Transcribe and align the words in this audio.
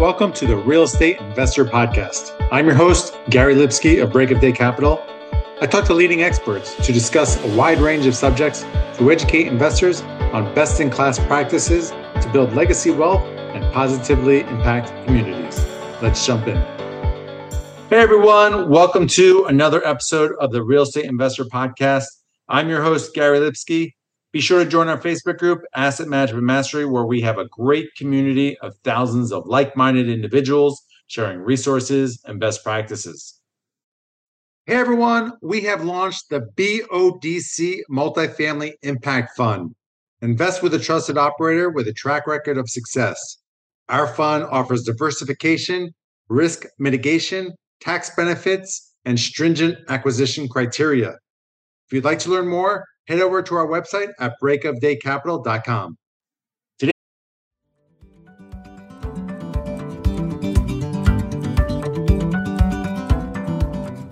Welcome 0.00 0.32
to 0.32 0.46
the 0.46 0.56
Real 0.56 0.84
Estate 0.84 1.20
Investor 1.20 1.66
Podcast. 1.66 2.34
I'm 2.50 2.64
your 2.64 2.74
host, 2.74 3.18
Gary 3.28 3.54
Lipsky 3.54 4.02
of 4.02 4.10
Break 4.10 4.30
of 4.30 4.40
Day 4.40 4.50
Capital. 4.50 5.04
I 5.60 5.66
talk 5.66 5.84
to 5.84 5.94
leading 5.94 6.22
experts 6.22 6.74
to 6.86 6.90
discuss 6.90 7.36
a 7.44 7.54
wide 7.54 7.80
range 7.80 8.06
of 8.06 8.14
subjects 8.14 8.62
to 8.96 9.12
educate 9.12 9.46
investors 9.46 10.00
on 10.32 10.54
best 10.54 10.80
in 10.80 10.88
class 10.88 11.18
practices 11.18 11.90
to 11.90 12.30
build 12.32 12.54
legacy 12.54 12.90
wealth 12.90 13.20
and 13.20 13.62
positively 13.74 14.40
impact 14.40 14.88
communities. 15.04 15.62
Let's 16.00 16.24
jump 16.24 16.46
in. 16.48 16.56
Hey 17.90 18.00
everyone, 18.00 18.70
welcome 18.70 19.06
to 19.08 19.44
another 19.50 19.86
episode 19.86 20.32
of 20.40 20.50
the 20.50 20.62
Real 20.62 20.84
Estate 20.84 21.04
Investor 21.04 21.44
Podcast. 21.44 22.06
I'm 22.48 22.70
your 22.70 22.82
host, 22.82 23.12
Gary 23.12 23.38
Lipsky. 23.38 23.92
Be 24.32 24.40
sure 24.40 24.62
to 24.62 24.70
join 24.70 24.86
our 24.86 25.00
Facebook 25.00 25.38
group, 25.38 25.62
Asset 25.74 26.06
Management 26.06 26.44
Mastery, 26.44 26.86
where 26.86 27.04
we 27.04 27.20
have 27.20 27.38
a 27.38 27.48
great 27.48 27.92
community 27.96 28.56
of 28.58 28.76
thousands 28.84 29.32
of 29.32 29.44
like 29.46 29.76
minded 29.76 30.08
individuals 30.08 30.80
sharing 31.08 31.40
resources 31.40 32.22
and 32.24 32.38
best 32.38 32.62
practices. 32.62 33.40
Hey 34.66 34.76
everyone, 34.76 35.32
we 35.42 35.62
have 35.62 35.82
launched 35.82 36.30
the 36.30 36.42
BODC 36.56 37.80
Multifamily 37.90 38.74
Impact 38.82 39.36
Fund. 39.36 39.74
Invest 40.22 40.62
with 40.62 40.74
a 40.74 40.78
trusted 40.78 41.18
operator 41.18 41.68
with 41.68 41.88
a 41.88 41.92
track 41.92 42.28
record 42.28 42.56
of 42.56 42.70
success. 42.70 43.38
Our 43.88 44.06
fund 44.06 44.44
offers 44.44 44.84
diversification, 44.84 45.92
risk 46.28 46.66
mitigation, 46.78 47.54
tax 47.80 48.14
benefits, 48.14 48.94
and 49.04 49.18
stringent 49.18 49.78
acquisition 49.88 50.46
criteria. 50.46 51.16
If 51.90 51.94
you'd 51.94 52.04
like 52.04 52.20
to 52.20 52.30
learn 52.30 52.46
more, 52.46 52.84
head 53.08 53.18
over 53.18 53.42
to 53.42 53.54
our 53.56 53.66
website 53.66 54.10
at 54.20 54.34
breakofdaycapital.com. 54.40 55.96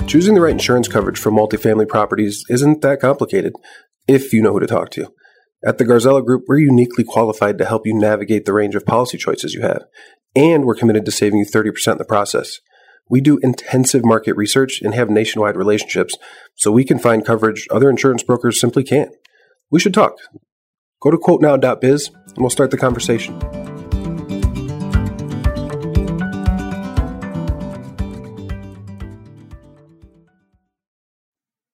Choosing 0.08 0.34
the 0.34 0.40
right 0.40 0.50
insurance 0.50 0.88
coverage 0.88 1.20
for 1.20 1.30
multifamily 1.30 1.86
properties 1.86 2.42
isn't 2.48 2.82
that 2.82 2.98
complicated 2.98 3.52
if 4.08 4.32
you 4.32 4.42
know 4.42 4.54
who 4.54 4.60
to 4.60 4.66
talk 4.66 4.90
to. 4.90 5.12
At 5.64 5.78
the 5.78 5.84
Garzella 5.84 6.26
Group, 6.26 6.46
we're 6.48 6.58
uniquely 6.58 7.04
qualified 7.04 7.58
to 7.58 7.64
help 7.64 7.86
you 7.86 7.94
navigate 7.94 8.44
the 8.44 8.52
range 8.52 8.74
of 8.74 8.86
policy 8.86 9.18
choices 9.18 9.54
you 9.54 9.60
have, 9.60 9.84
and 10.34 10.64
we're 10.64 10.74
committed 10.74 11.04
to 11.04 11.12
saving 11.12 11.38
you 11.38 11.46
30% 11.46 11.92
in 11.92 11.98
the 11.98 12.04
process. 12.04 12.58
We 13.10 13.20
do 13.20 13.38
intensive 13.38 14.04
market 14.04 14.36
research 14.36 14.82
and 14.82 14.94
have 14.94 15.08
nationwide 15.08 15.56
relationships, 15.56 16.14
so 16.54 16.70
we 16.70 16.84
can 16.84 16.98
find 16.98 17.24
coverage 17.24 17.66
other 17.70 17.88
insurance 17.88 18.22
brokers 18.22 18.60
simply 18.60 18.84
can't. 18.84 19.10
We 19.70 19.80
should 19.80 19.94
talk. 19.94 20.14
Go 21.00 21.10
to 21.10 21.16
quotenow.biz 21.16 22.08
and 22.08 22.38
we'll 22.38 22.50
start 22.50 22.70
the 22.70 22.76
conversation. 22.76 23.38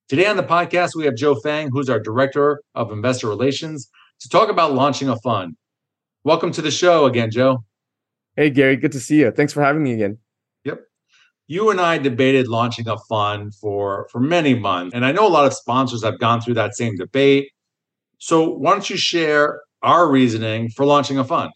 Today 0.07 0.27
on 0.27 0.37
the 0.37 0.45
podcast, 0.45 0.95
we 0.95 1.07
have 1.07 1.17
Joe 1.17 1.35
Fang, 1.43 1.71
who's 1.73 1.89
our 1.89 1.99
Director 1.99 2.61
of 2.77 2.93
Investor 2.93 3.29
Relations, 3.29 3.91
to 4.21 4.29
talk 4.29 4.49
about 4.49 4.73
launching 4.73 5.09
a 5.09 5.17
fund. 5.17 5.57
Welcome 6.23 6.53
to 6.53 6.63
the 6.63 6.71
show 6.71 7.07
again, 7.07 7.31
Joe. 7.33 7.65
Hey, 8.37 8.51
Gary, 8.51 8.77
good 8.77 8.93
to 8.93 9.01
see 9.01 9.21
you. 9.21 9.33
Thanks 9.33 9.53
for 9.53 9.63
having 9.63 9.83
me 9.83 9.95
again. 9.95 10.19
You 11.47 11.71
and 11.71 11.81
I 11.81 11.99
debated 11.99 12.49
launching 12.49 12.89
a 12.89 12.97
fund 13.09 13.55
for, 13.55 14.09
for 14.11 14.21
many 14.21 14.55
months, 14.55 14.95
and 14.95 15.05
I 15.05 15.13
know 15.13 15.27
a 15.27 15.29
lot 15.29 15.47
of 15.47 15.53
sponsors 15.53 16.03
have 16.03 16.19
gone 16.19 16.41
through 16.41 16.55
that 16.55 16.75
same 16.75 16.97
debate. 16.97 17.51
So, 18.19 18.49
why 18.49 18.73
don't 18.73 18.89
you 18.89 18.97
share 18.97 19.61
our 19.83 20.11
reasoning 20.11 20.71
for 20.71 20.87
launching 20.87 21.19
a 21.19 21.25
fund? 21.25 21.51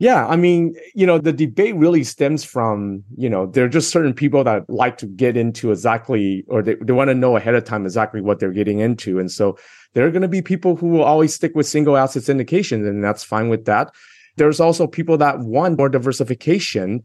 Yeah, 0.00 0.28
I 0.28 0.36
mean, 0.36 0.76
you 0.94 1.04
know, 1.06 1.18
the 1.18 1.32
debate 1.32 1.74
really 1.74 2.04
stems 2.04 2.44
from, 2.44 3.02
you 3.16 3.28
know, 3.28 3.46
there 3.46 3.64
are 3.64 3.68
just 3.68 3.90
certain 3.90 4.14
people 4.14 4.44
that 4.44 4.62
like 4.70 4.96
to 4.98 5.06
get 5.06 5.36
into 5.36 5.72
exactly, 5.72 6.44
or 6.46 6.62
they, 6.62 6.76
they 6.76 6.92
want 6.92 7.08
to 7.08 7.16
know 7.16 7.36
ahead 7.36 7.56
of 7.56 7.64
time 7.64 7.84
exactly 7.84 8.20
what 8.20 8.38
they're 8.38 8.52
getting 8.52 8.78
into. 8.78 9.18
And 9.18 9.28
so 9.28 9.58
there 9.94 10.06
are 10.06 10.12
going 10.12 10.22
to 10.22 10.28
be 10.28 10.40
people 10.40 10.76
who 10.76 10.90
will 10.90 11.02
always 11.02 11.34
stick 11.34 11.56
with 11.56 11.66
single 11.66 11.96
asset 11.96 12.22
syndications, 12.22 12.88
and 12.88 13.02
that's 13.02 13.24
fine 13.24 13.48
with 13.48 13.64
that. 13.64 13.92
There's 14.36 14.60
also 14.60 14.86
people 14.86 15.18
that 15.18 15.40
want 15.40 15.78
more 15.78 15.88
diversification 15.88 17.02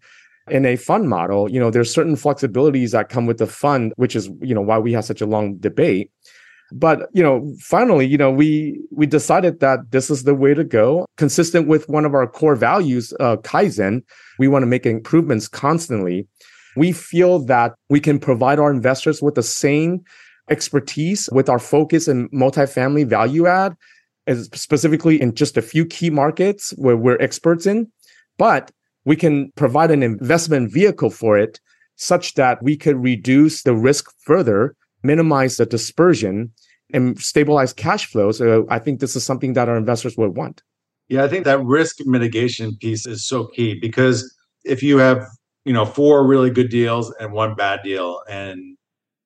in 0.49 0.65
a 0.65 0.75
fund 0.75 1.09
model. 1.09 1.49
You 1.49 1.59
know, 1.59 1.69
there's 1.69 1.93
certain 1.93 2.15
flexibilities 2.15 2.91
that 2.91 3.09
come 3.09 3.25
with 3.25 3.37
the 3.37 3.47
fund, 3.47 3.93
which 3.95 4.15
is, 4.15 4.29
you 4.41 4.53
know, 4.53 4.61
why 4.61 4.77
we 4.77 4.93
have 4.93 5.05
such 5.05 5.21
a 5.21 5.25
long 5.25 5.57
debate. 5.57 6.11
But 6.71 7.07
you 7.13 7.21
know 7.21 7.53
finally 7.59 8.07
you 8.07 8.17
know 8.17 8.31
we 8.31 8.81
we 8.89 9.05
decided 9.05 9.59
that 9.59 9.91
this 9.91 10.09
is 10.09 10.23
the 10.23 10.33
way 10.33 10.55
to 10.55 10.63
go. 10.63 11.05
Consistent 11.17 11.67
with 11.67 11.87
one 11.87 12.03
of 12.03 12.15
our 12.15 12.25
core 12.25 12.55
values 12.55 13.13
uh, 13.19 13.37
kaizen 13.37 14.01
we 14.39 14.47
want 14.47 14.63
to 14.63 14.67
make 14.67 14.85
improvements 14.85 15.47
constantly. 15.47 16.27
We 16.75 16.91
feel 16.91 17.39
that 17.45 17.75
we 17.89 17.99
can 17.99 18.17
provide 18.17 18.57
our 18.57 18.71
investors 18.71 19.21
with 19.21 19.35
the 19.35 19.43
same 19.43 20.03
expertise 20.49 21.29
with 21.31 21.47
our 21.47 21.59
focus 21.59 22.07
in 22.07 22.27
multifamily 22.29 23.05
value 23.05 23.45
add 23.45 23.75
specifically 24.53 25.21
in 25.21 25.35
just 25.35 25.57
a 25.57 25.61
few 25.61 25.85
key 25.85 26.09
markets 26.09 26.73
where 26.77 26.97
we're 26.97 27.21
experts 27.21 27.65
in. 27.65 27.91
But 28.37 28.71
we 29.05 29.15
can 29.15 29.51
provide 29.55 29.91
an 29.91 30.03
investment 30.03 30.71
vehicle 30.71 31.09
for 31.09 31.37
it 31.37 31.59
such 31.95 32.33
that 32.35 32.61
we 32.63 32.75
could 32.75 33.01
reduce 33.01 33.63
the 33.63 33.75
risk 33.75 34.11
further 34.25 34.75
minimize 35.03 35.57
the 35.57 35.65
dispersion 35.65 36.51
and 36.93 37.19
stabilize 37.19 37.73
cash 37.73 38.05
flow. 38.05 38.31
So 38.31 38.65
I 38.69 38.79
think 38.79 38.99
this 38.99 39.15
is 39.15 39.23
something 39.23 39.53
that 39.53 39.69
our 39.69 39.77
investors 39.77 40.17
would 40.17 40.35
want. 40.35 40.63
Yeah, 41.09 41.23
I 41.23 41.27
think 41.27 41.45
that 41.45 41.63
risk 41.63 41.97
mitigation 42.05 42.77
piece 42.77 43.05
is 43.05 43.27
so 43.27 43.47
key 43.47 43.77
because 43.79 44.33
if 44.63 44.81
you 44.81 44.97
have, 44.97 45.25
you 45.65 45.73
know, 45.73 45.85
four 45.85 46.25
really 46.25 46.49
good 46.49 46.69
deals 46.69 47.13
and 47.19 47.33
one 47.33 47.55
bad 47.55 47.81
deal 47.83 48.21
and 48.29 48.77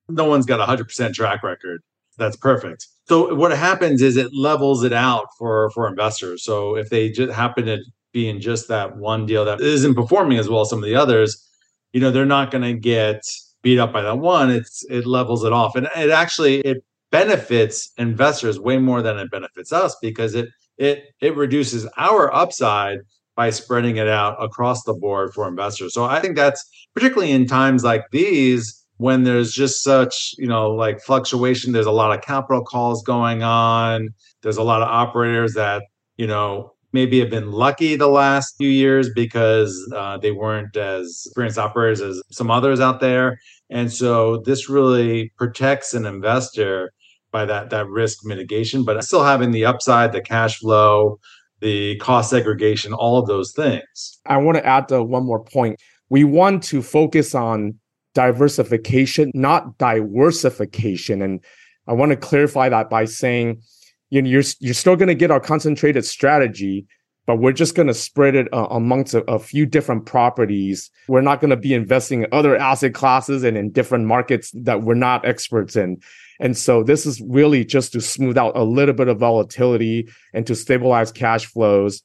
no 0.09 0.25
one's 0.25 0.45
got 0.45 0.59
a 0.59 0.65
100% 0.65 1.13
track 1.13 1.43
record, 1.43 1.81
that's 2.17 2.35
perfect. 2.35 2.87
So 3.07 3.35
what 3.35 3.51
happens 3.51 4.01
is 4.01 4.17
it 4.17 4.33
levels 4.33 4.83
it 4.83 4.91
out 4.91 5.27
for 5.37 5.69
for 5.71 5.87
investors. 5.87 6.43
So 6.43 6.75
if 6.75 6.89
they 6.89 7.09
just 7.09 7.31
happen 7.31 7.65
to 7.65 7.77
in 8.25 8.41
just 8.41 8.67
that 8.67 8.97
one 8.97 9.25
deal 9.25 9.45
that 9.45 9.61
isn't 9.61 9.95
performing 9.95 10.37
as 10.37 10.49
well 10.49 10.61
as 10.61 10.69
some 10.69 10.79
of 10.79 10.85
the 10.85 10.95
others, 10.95 11.47
you 11.93 12.01
know, 12.01 12.11
they're 12.11 12.25
not 12.25 12.51
going 12.51 12.63
to 12.63 12.73
get 12.73 13.21
beat 13.61 13.79
up 13.79 13.93
by 13.93 14.01
that 14.01 14.19
one. 14.19 14.49
It's 14.49 14.85
it 14.89 15.05
levels 15.05 15.43
it 15.43 15.53
off, 15.53 15.75
and 15.75 15.87
it 15.95 16.09
actually 16.09 16.59
it 16.61 16.83
benefits 17.11 17.91
investors 17.97 18.59
way 18.59 18.77
more 18.77 19.01
than 19.01 19.17
it 19.17 19.31
benefits 19.31 19.71
us 19.71 19.95
because 20.01 20.35
it 20.35 20.49
it 20.77 21.03
it 21.21 21.35
reduces 21.35 21.87
our 21.97 22.33
upside 22.33 22.99
by 23.35 23.49
spreading 23.49 23.97
it 23.97 24.07
out 24.07 24.35
across 24.43 24.83
the 24.83 24.93
board 24.93 25.33
for 25.33 25.47
investors. 25.47 25.93
So 25.93 26.05
I 26.05 26.19
think 26.19 26.35
that's 26.35 26.63
particularly 26.93 27.31
in 27.31 27.45
times 27.45 27.83
like 27.83 28.05
these 28.11 28.83
when 28.97 29.23
there's 29.23 29.51
just 29.51 29.83
such, 29.83 30.33
you 30.39 30.47
know, 30.47 30.71
like 30.71 30.99
fluctuation, 31.01 31.71
there's 31.71 31.85
a 31.85 31.91
lot 31.91 32.17
of 32.17 32.23
capital 32.23 32.63
calls 32.63 33.03
going 33.03 33.43
on, 33.43 34.09
there's 34.41 34.57
a 34.57 34.63
lot 34.63 34.81
of 34.81 34.87
operators 34.87 35.53
that, 35.53 35.83
you 36.17 36.25
know, 36.25 36.73
maybe 36.97 37.19
have 37.19 37.29
been 37.29 37.51
lucky 37.51 37.95
the 37.95 38.07
last 38.07 38.55
few 38.57 38.69
years 38.69 39.07
because 39.13 39.71
uh, 39.95 40.17
they 40.17 40.31
weren't 40.31 40.75
as 40.75 41.05
experienced 41.27 41.59
operators 41.59 42.01
as 42.01 42.19
some 42.31 42.49
others 42.49 42.79
out 42.79 42.99
there. 43.01 43.37
And 43.69 43.93
so 43.93 44.37
this 44.37 44.67
really 44.67 45.31
protects 45.37 45.93
an 45.93 46.07
investor 46.07 46.91
by 47.31 47.45
that 47.45 47.69
that 47.69 47.87
risk 47.87 48.25
mitigation, 48.25 48.83
but 48.83 49.03
still 49.03 49.23
having 49.23 49.51
the 49.51 49.63
upside, 49.63 50.11
the 50.11 50.21
cash 50.21 50.57
flow, 50.57 51.19
the 51.59 51.97
cost 51.97 52.31
segregation, 52.31 52.93
all 52.93 53.19
of 53.19 53.27
those 53.27 53.51
things. 53.51 54.19
I 54.25 54.37
want 54.37 54.57
to 54.57 54.65
add 54.65 54.91
uh, 54.91 55.03
one 55.03 55.23
more 55.23 55.43
point. 55.43 55.79
We 56.09 56.23
want 56.23 56.63
to 56.71 56.81
focus 56.81 57.35
on 57.35 57.75
diversification, 58.15 59.29
not 59.35 59.77
diworsification. 59.77 61.23
And 61.23 61.45
I 61.87 61.93
want 61.93 62.09
to 62.09 62.17
clarify 62.17 62.69
that 62.69 62.89
by 62.89 63.05
saying, 63.05 63.61
you 64.09 64.21
know, 64.21 64.29
you're 64.29 64.43
you're 64.59 64.73
still 64.73 64.95
going 64.95 65.07
to 65.07 65.15
get 65.15 65.31
our 65.31 65.39
concentrated 65.39 66.05
strategy, 66.05 66.85
but 67.25 67.37
we're 67.37 67.51
just 67.51 67.75
going 67.75 67.87
to 67.87 67.93
spread 67.93 68.35
it 68.35 68.47
uh, 68.53 68.67
amongst 68.71 69.13
a, 69.13 69.23
a, 69.29 69.37
few 69.37 69.65
different 69.65 70.05
properties. 70.05 70.89
We're 71.07 71.21
not 71.21 71.41
going 71.41 71.49
to 71.49 71.57
be 71.57 71.73
investing 71.73 72.23
in 72.23 72.29
other 72.31 72.55
asset 72.55 72.93
classes 72.93 73.43
and 73.43 73.57
in 73.57 73.71
different 73.71 74.05
markets 74.05 74.51
that 74.55 74.81
we're 74.81 74.95
not 74.95 75.25
experts 75.25 75.75
in. 75.75 76.01
And 76.39 76.57
so 76.57 76.83
this 76.83 77.05
is 77.05 77.21
really 77.21 77.65
just 77.65 77.93
to 77.93 78.01
smooth 78.01 78.37
out 78.37 78.55
a 78.55 78.63
little 78.63 78.93
bit 78.93 79.09
of 79.09 79.19
volatility 79.19 80.09
and 80.33 80.47
to 80.47 80.55
stabilize 80.55 81.11
cash 81.11 81.45
flows. 81.45 82.01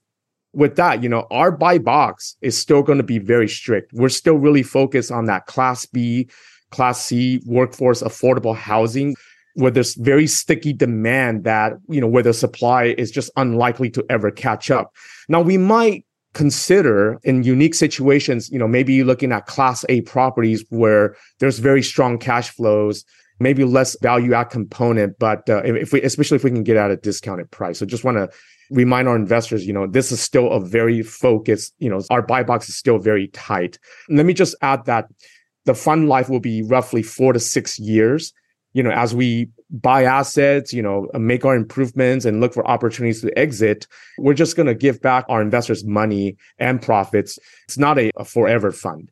With 0.55 0.77
that, 0.77 1.03
you 1.03 1.09
know, 1.09 1.27
our 1.31 1.51
buy 1.51 1.79
box 1.79 2.37
is 2.43 2.59
still 2.59 2.83
going 2.83 2.99
to 2.99 3.05
be 3.05 3.19
very 3.19 3.49
strict. 3.49 3.93
We're 3.95 4.09
still 4.09 4.35
really 4.35 4.63
focused 4.63 5.13
on 5.13 5.27
that 5.27 5.47
class 5.47 5.87
B, 5.87 6.29
class 6.71 7.03
C 7.05 7.41
workforce 7.47 8.03
affordable 8.03 8.57
housing 8.57 9.15
where 9.55 9.71
there's 9.71 9.95
very 9.95 10.27
sticky 10.27 10.73
demand 10.73 11.45
that, 11.45 11.75
you 11.89 12.01
know, 12.01 12.07
where 12.07 12.23
the 12.23 12.33
supply 12.33 12.95
is 12.99 13.11
just 13.11 13.31
unlikely 13.37 13.91
to 13.91 14.05
ever 14.09 14.31
catch 14.31 14.71
up. 14.71 14.95
Now 15.29 15.41
we 15.41 15.59
might 15.59 16.05
consider 16.35 17.19
in 17.25 17.43
unique 17.43 17.75
situations, 17.75 18.51
you 18.51 18.59
know, 18.59 18.69
maybe 18.69 19.05
looking 19.05 19.33
at 19.33 19.47
class 19.47 19.85
A 19.89 20.01
properties 20.03 20.65
where 20.71 21.15
there's 21.41 21.59
very 21.59 21.83
strong 21.83 22.19
cash 22.19 22.49
flows, 22.51 23.05
maybe 23.39 23.65
less 23.65 23.97
value 24.01 24.33
add 24.33 24.45
component, 24.45 25.19
but 25.19 25.49
uh, 25.51 25.63
if 25.65 25.93
we, 25.93 26.01
especially 26.03 26.37
if 26.37 26.45
we 26.45 26.51
can 26.51 26.63
get 26.63 26.77
at 26.77 26.91
a 26.91 26.97
discounted 26.97 27.51
price. 27.51 27.79
So 27.79 27.85
just 27.85 28.05
want 28.05 28.17
to 28.17 28.31
remind 28.71 29.09
our 29.09 29.17
investors, 29.17 29.67
you 29.67 29.73
know, 29.75 29.87
this 29.87 30.11
is 30.11 30.21
still 30.21 30.51
a 30.51 30.61
very 30.61 31.03
focused, 31.03 31.75
you 31.79 31.91
know, 31.91 32.01
our 32.09 32.23
buy 32.23 32.43
box 32.43 32.69
is 32.69 32.77
still 32.77 32.99
very 32.99 33.29
tight. 33.29 33.79
Let 34.09 34.25
me 34.25 34.33
just 34.33 34.55
add 34.63 34.87
that 34.87 35.09
the 35.67 35.75
fund 35.75 36.09
life 36.09 36.29
will 36.31 36.41
be 36.41 36.63
roughly 36.63 37.03
four 37.03 37.33
to 37.33 37.39
six 37.39 37.79
years. 37.79 38.33
You 38.75 38.83
know, 38.83 38.91
as 38.91 39.15
we 39.15 39.49
buy 39.71 40.05
assets, 40.05 40.73
you 40.73 40.83
know, 40.83 41.09
make 41.15 41.45
our 41.45 41.55
improvements 41.55 42.25
and 42.25 42.41
look 42.41 42.55
for 42.55 42.67
opportunities 42.67 43.21
to 43.23 43.39
exit, 43.39 43.87
we're 44.19 44.35
just 44.35 44.57
going 44.57 44.67
to 44.67 44.75
give 44.75 45.01
back 45.01 45.25
our 45.29 45.43
investors 45.43 45.85
money 45.85 46.37
and 46.59 46.81
profits. 46.81 47.39
It's 47.65 47.79
not 47.79 47.99
a, 47.99 48.11
a 48.17 48.25
forever 48.25 48.73
fund. 48.73 49.11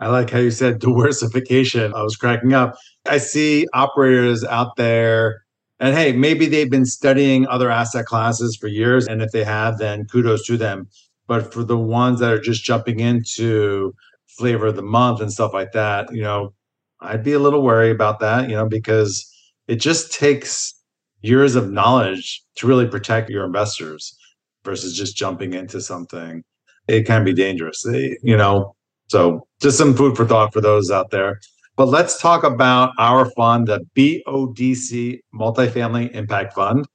I 0.00 0.08
like 0.08 0.30
how 0.30 0.38
you 0.38 0.50
said 0.50 0.80
diworsification. 0.80 1.92
I 1.94 2.02
was 2.02 2.16
cracking 2.16 2.52
up. 2.52 2.76
I 3.08 3.18
see 3.18 3.66
operators 3.72 4.44
out 4.44 4.76
there, 4.76 5.42
and 5.80 5.96
hey, 5.96 6.12
maybe 6.12 6.46
they've 6.46 6.70
been 6.70 6.84
studying 6.84 7.46
other 7.48 7.70
asset 7.70 8.06
classes 8.06 8.56
for 8.56 8.68
years. 8.68 9.06
And 9.06 9.22
if 9.22 9.32
they 9.32 9.44
have, 9.44 9.78
then 9.78 10.04
kudos 10.06 10.46
to 10.46 10.56
them. 10.56 10.88
But 11.26 11.52
for 11.52 11.64
the 11.64 11.78
ones 11.78 12.20
that 12.20 12.32
are 12.32 12.40
just 12.40 12.64
jumping 12.64 13.00
into 13.00 13.94
flavor 14.26 14.66
of 14.66 14.76
the 14.76 14.82
month 14.82 15.20
and 15.20 15.32
stuff 15.32 15.52
like 15.52 15.72
that, 15.72 16.12
you 16.14 16.22
know, 16.22 16.54
I'd 17.00 17.24
be 17.24 17.32
a 17.32 17.38
little 17.38 17.62
worried 17.62 17.90
about 17.90 18.20
that, 18.20 18.48
you 18.48 18.56
know, 18.56 18.68
because 18.68 19.30
it 19.68 19.76
just 19.76 20.12
takes 20.12 20.74
years 21.20 21.54
of 21.54 21.70
knowledge 21.70 22.42
to 22.56 22.66
really 22.66 22.86
protect 22.86 23.30
your 23.30 23.44
investors 23.44 24.16
versus 24.64 24.96
just 24.96 25.16
jumping 25.16 25.54
into 25.54 25.80
something. 25.80 26.42
It 26.88 27.06
can 27.06 27.24
be 27.24 27.32
dangerous, 27.32 27.84
you 27.86 28.36
know. 28.36 28.74
So, 29.08 29.46
just 29.60 29.78
some 29.78 29.94
food 29.94 30.16
for 30.16 30.26
thought 30.26 30.52
for 30.52 30.60
those 30.60 30.90
out 30.90 31.10
there. 31.10 31.40
But 31.76 31.86
let's 31.86 32.20
talk 32.20 32.44
about 32.44 32.92
our 32.98 33.30
fund, 33.30 33.68
the 33.68 33.80
BODC 33.94 35.20
Multifamily 35.34 36.10
Impact 36.12 36.54
Fund, 36.54 36.86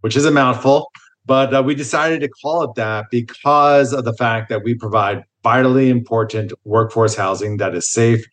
which 0.00 0.16
is 0.16 0.24
a 0.24 0.30
mouthful, 0.30 0.90
but 1.24 1.54
uh, 1.54 1.62
we 1.62 1.74
decided 1.74 2.20
to 2.20 2.28
call 2.28 2.64
it 2.64 2.74
that 2.74 3.06
because 3.10 3.92
of 3.92 4.04
the 4.04 4.12
fact 4.14 4.48
that 4.50 4.62
we 4.62 4.74
provide 4.74 5.24
vitally 5.42 5.88
important 5.88 6.52
workforce 6.64 7.14
housing 7.14 7.58
that 7.58 7.74
is 7.74 7.90
safe, 7.90 8.24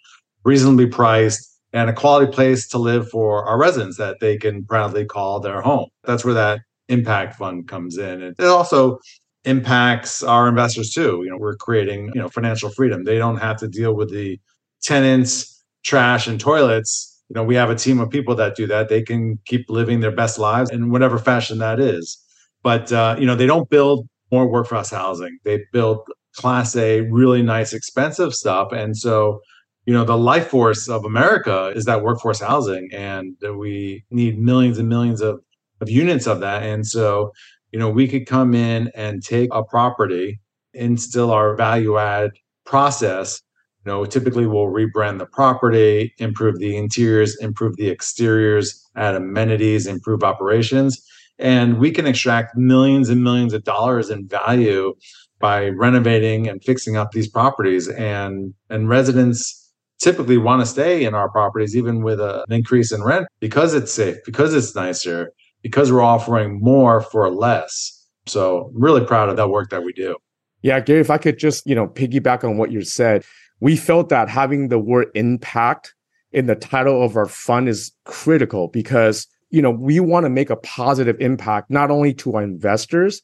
reasonably 0.44 0.88
priced, 0.88 1.48
and 1.74 1.90
a 1.90 1.94
quality 1.94 2.32
place 2.32 2.68
to 2.68 2.78
live 2.78 3.10
for 3.10 3.46
our 3.46 3.58
residents 3.58 3.98
that 3.98 4.20
they 4.20 4.38
can 4.38 4.66
proudly 4.66 5.06
call 5.06 5.40
their 5.40 5.62
home. 5.62 5.88
That's 6.04 6.26
where 6.26 6.34
that 6.34 6.62
impact 6.90 7.36
fund 7.36 7.68
comes 7.68 7.98
in. 7.98 8.22
And 8.22 8.36
it 8.38 8.46
also 8.46 9.00
impacts 9.46 10.22
our 10.22 10.48
investors 10.48 10.92
too. 10.92 11.22
You 11.24 11.32
know, 11.32 11.38
we're 11.38 11.56
creating, 11.56 12.12
you 12.14 12.22
know, 12.22 12.30
financial 12.30 12.70
freedom. 12.70 13.04
They 13.04 13.18
don't 13.18 13.38
have 13.38 13.58
to 13.58 13.68
deal 13.68 13.96
with 13.96 14.12
the 14.12 14.40
tenants, 14.84 15.64
trash, 15.84 16.28
and 16.28 16.40
toilets. 16.40 17.08
You 17.30 17.36
know, 17.36 17.44
we 17.44 17.56
have 17.56 17.70
a 17.70 17.76
team 17.76 18.00
of 18.00 18.10
people 18.10 18.36
that 18.36 18.56
do 18.56 18.68
that. 18.68 18.90
They 18.90 19.02
can 19.02 19.40
keep 19.46 19.70
living 19.70 20.02
their 20.02 20.12
best 20.12 20.38
lives 20.38 20.70
in 20.70 20.92
whatever 20.92 21.18
fashion 21.18 21.60
that 21.60 21.80
is. 21.80 22.20
But 22.64 22.92
uh, 22.92 23.16
you 23.18 23.26
know, 23.26 23.36
they 23.36 23.48
don't 23.48 23.70
build 23.70 24.08
more 24.32 24.48
workforce 24.48 24.92
housing. 24.92 25.38
They 25.46 25.64
build 25.72 26.00
class 26.36 26.76
A, 26.76 27.02
really 27.02 27.42
nice, 27.42 27.74
expensive 27.74 28.34
stuff. 28.34 28.72
And 28.72 28.96
so 28.98 29.40
you 29.86 29.94
know 29.94 30.04
the 30.04 30.18
life 30.18 30.48
force 30.48 30.88
of 30.88 31.04
america 31.06 31.72
is 31.76 31.86
that 31.86 32.04
workforce 32.04 32.40
housing 32.40 32.90
and 32.94 33.36
we 33.58 34.04
need 34.12 34.40
millions 34.40 34.78
and 34.78 34.88
millions 34.90 35.22
of, 35.22 35.42
of 35.82 35.90
units 35.90 36.28
of 36.28 36.40
that. 36.40 36.64
And 36.64 36.86
so 36.86 37.32
you 37.72 37.80
know 37.80 37.90
we 37.90 38.08
could 38.08 38.28
come 38.28 38.54
in 38.54 38.92
and 38.96 39.24
take 39.24 39.50
a 39.54 39.64
property 39.64 40.40
instill 40.74 41.32
our 41.32 41.56
value 41.56 41.98
add 41.98 42.32
process. 42.66 43.42
You 43.86 43.92
know 43.92 44.06
typically 44.06 44.46
we'll 44.46 44.68
rebrand 44.68 45.18
the 45.18 45.26
property 45.26 46.14
improve 46.20 46.60
the 46.60 46.78
interiors 46.78 47.36
improve 47.40 47.76
the 47.78 47.90
exteriors 47.90 48.88
add 48.96 49.16
amenities 49.16 49.88
improve 49.88 50.24
operations. 50.24 51.04
And 51.40 51.80
we 51.80 51.90
can 51.90 52.06
extract 52.06 52.56
millions 52.56 53.10
and 53.10 53.24
millions 53.24 53.54
of 53.54 53.64
dollars 53.64 54.12
in 54.12 54.28
value 54.28 54.94
by 55.40 55.70
renovating 55.70 56.48
and 56.48 56.64
fixing 56.64 56.98
up 56.98 57.12
these 57.12 57.28
properties. 57.28 57.88
And 57.88 58.54
and 58.70 58.88
residents 58.88 59.61
typically 60.02 60.38
want 60.38 60.62
to 60.62 60.66
stay 60.66 61.06
in 61.06 61.14
our 61.14 61.30
properties, 61.30 61.78
even 61.78 62.02
with 62.04 62.20
a, 62.20 62.44
an 62.48 62.54
increase 62.54 62.92
in 62.92 63.04
rent, 63.04 63.28
because 63.40 63.74
it's 63.74 63.94
safe, 63.94 64.18
because 64.26 64.54
it's 64.54 64.76
nicer, 64.76 65.32
because 65.62 65.92
we're 65.92 66.02
offering 66.02 66.60
more 66.62 67.02
for 67.02 67.30
less. 67.30 67.98
So, 68.28 68.72
I'm 68.76 68.82
really 68.82 69.06
proud 69.06 69.30
of 69.30 69.38
that 69.38 69.50
work 69.50 69.70
that 69.70 69.84
we 69.84 69.94
do. 69.94 70.16
Yeah, 70.62 70.80
Gary, 70.80 71.02
if 71.02 71.10
I 71.10 71.18
could 71.18 71.40
just, 71.40 71.66
you 71.66 71.74
know, 71.74 71.88
piggyback 71.88 72.44
on 72.44 72.58
what 72.58 72.72
you 72.72 72.84
said, 72.84 73.24
we 73.62 73.76
felt 73.76 74.10
that 74.10 74.30
having 74.30 74.68
the 74.68 74.80
word 74.80 75.08
impact 75.16 75.94
in 76.32 76.46
the 76.46 76.56
title 76.56 77.04
of 77.04 77.16
our 77.16 77.26
fund 77.26 77.68
is 77.68 77.92
critical 78.06 78.68
because, 78.68 79.28
you 79.50 79.62
know, 79.62 79.72
we 79.72 80.00
want 80.00 80.26
to 80.26 80.30
make 80.30 80.50
a 80.50 80.56
positive 80.56 81.20
impact 81.20 81.70
not 81.70 81.92
only 81.92 82.14
to 82.16 82.36
our 82.36 82.44
investors, 82.44 83.22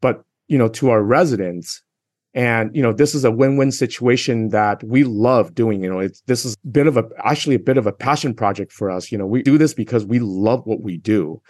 but, 0.00 0.22
you 0.48 0.58
know, 0.58 0.68
to 0.68 0.90
our 0.90 1.02
residents 1.02 1.82
and 2.34 2.74
you 2.74 2.82
know 2.82 2.92
this 2.92 3.14
is 3.14 3.24
a 3.24 3.30
win-win 3.30 3.70
situation 3.70 4.48
that 4.48 4.82
we 4.84 5.04
love 5.04 5.54
doing 5.54 5.82
you 5.82 5.88
know 5.88 5.98
it's 5.98 6.22
this 6.22 6.44
is 6.44 6.54
a 6.64 6.68
bit 6.68 6.86
of 6.86 6.96
a 6.96 7.04
actually 7.24 7.56
a 7.56 7.60
bit 7.60 7.76
of 7.76 7.86
a 7.86 7.92
passion 7.92 8.34
project 8.34 8.72
for 8.72 8.90
us 8.90 9.12
you 9.12 9.18
know 9.18 9.26
we 9.26 9.42
do 9.42 9.58
this 9.58 9.74
because 9.74 10.04
we 10.04 10.18
love 10.18 10.66
what 10.66 10.80
we 10.80 10.96
do. 10.96 11.40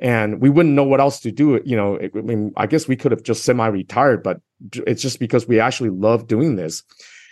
And 0.00 0.40
we 0.40 0.50
wouldn't 0.50 0.74
know 0.74 0.82
what 0.82 0.98
else 0.98 1.20
to 1.20 1.30
do 1.30 1.60
you 1.64 1.76
know 1.76 1.96
i 1.96 2.20
mean 2.22 2.52
i 2.56 2.66
guess 2.66 2.88
we 2.88 2.96
could 2.96 3.12
have 3.12 3.22
just 3.22 3.44
semi-retired 3.44 4.24
but 4.24 4.40
it's 4.84 5.00
just 5.00 5.20
because 5.20 5.46
we 5.46 5.60
actually 5.60 5.90
love 5.90 6.26
doing 6.26 6.56
this. 6.56 6.82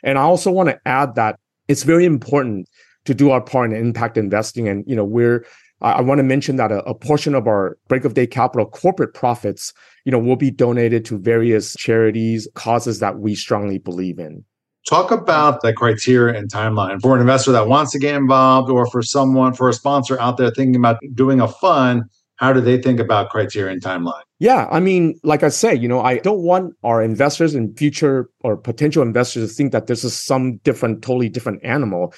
And 0.04 0.16
i 0.16 0.22
also 0.22 0.52
want 0.52 0.68
to 0.68 0.80
add 0.86 1.16
that 1.16 1.40
it's 1.66 1.82
very 1.82 2.04
important 2.04 2.68
to 3.06 3.14
do 3.14 3.30
our 3.30 3.40
part 3.40 3.72
in 3.72 3.76
impact 3.76 4.16
investing. 4.16 4.68
And 4.68 4.84
you 4.86 4.94
know 4.94 5.04
we're 5.04 5.44
I, 5.80 6.00
want 6.00 6.18
to 6.18 6.22
mention 6.22 6.56
that 6.56 6.70
a, 6.70 6.82
a, 6.84 6.94
portion 6.94 7.34
of 7.34 7.46
our 7.46 7.78
break 7.88 8.04
of 8.04 8.14
day 8.14 8.26
capital 8.26 8.66
corporate 8.66 9.14
profits, 9.14 9.72
you 10.04 10.12
know, 10.12 10.18
will 10.18 10.36
be 10.36 10.50
donated 10.50 11.04
to 11.06 11.18
various 11.18 11.74
charities, 11.76 12.46
causes 12.54 12.98
that 13.00 13.18
we 13.18 13.34
strongly 13.34 13.78
believe 13.78 14.18
in. 14.18 14.44
Talk 14.88 15.10
about 15.10 15.60
the 15.60 15.72
criteria 15.72 16.38
and 16.38 16.50
timeline 16.50 17.00
for 17.00 17.14
an 17.14 17.20
investor 17.20 17.52
that 17.52 17.68
wants 17.68 17.92
to 17.92 17.98
get 17.98 18.14
involved 18.14 18.70
or 18.70 18.86
for 18.86 19.02
someone, 19.02 19.52
for 19.52 19.68
a 19.68 19.72
sponsor 19.72 20.18
out 20.20 20.36
there 20.36 20.50
thinking 20.50 20.76
about 20.76 20.98
doing 21.14 21.40
a 21.40 21.48
fund. 21.48 22.04
How 22.36 22.54
do 22.54 22.62
they 22.62 22.80
think 22.80 22.98
about 22.98 23.28
criteria 23.28 23.70
and 23.70 23.82
timeline? 23.82 24.22
Yeah, 24.38 24.66
I 24.70 24.80
mean, 24.80 25.20
like 25.22 25.42
I 25.42 25.50
say, 25.50 25.74
you 25.74 25.86
know, 25.86 26.00
I 26.00 26.18
don't 26.18 26.40
want 26.40 26.74
our 26.82 27.02
investors 27.02 27.54
and 27.54 27.76
future 27.76 28.30
or 28.40 28.56
potential 28.56 29.02
investors 29.02 29.50
to 29.50 29.54
think 29.54 29.72
that 29.72 29.86
this 29.86 30.04
is 30.04 30.16
some 30.16 30.56
different, 30.64 31.02
totally 31.02 31.28
different 31.28 31.62
animal 31.62 32.14